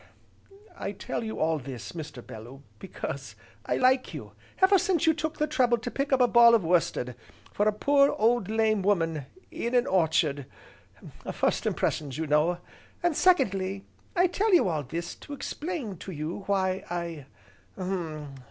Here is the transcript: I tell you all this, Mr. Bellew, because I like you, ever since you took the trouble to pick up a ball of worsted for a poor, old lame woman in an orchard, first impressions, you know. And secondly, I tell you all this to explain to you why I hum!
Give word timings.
I 0.75 0.93
tell 0.93 1.23
you 1.23 1.37
all 1.39 1.59
this, 1.59 1.91
Mr. 1.91 2.25
Bellew, 2.25 2.63
because 2.79 3.35
I 3.67 3.77
like 3.77 4.15
you, 4.15 4.31
ever 4.59 4.79
since 4.79 5.05
you 5.05 5.13
took 5.13 5.37
the 5.37 5.45
trouble 5.45 5.77
to 5.77 5.91
pick 5.91 6.11
up 6.11 6.19
a 6.21 6.27
ball 6.27 6.55
of 6.55 6.63
worsted 6.63 7.13
for 7.53 7.67
a 7.67 7.71
poor, 7.71 8.09
old 8.17 8.49
lame 8.49 8.81
woman 8.81 9.27
in 9.51 9.75
an 9.75 9.85
orchard, 9.85 10.47
first 11.31 11.67
impressions, 11.67 12.17
you 12.17 12.25
know. 12.25 12.57
And 13.03 13.15
secondly, 13.15 13.85
I 14.15 14.25
tell 14.25 14.51
you 14.55 14.67
all 14.69 14.81
this 14.81 15.13
to 15.17 15.33
explain 15.33 15.97
to 15.97 16.11
you 16.11 16.45
why 16.47 16.83
I 16.89 17.27
hum! 17.77 18.33